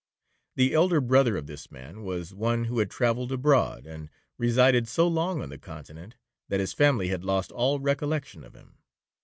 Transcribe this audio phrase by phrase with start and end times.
[0.55, 5.07] The elder brother of this man was one who had travelled abroad, and resided so
[5.07, 6.15] long on the Continent,
[6.49, 8.79] that his family had lost all recollection of him.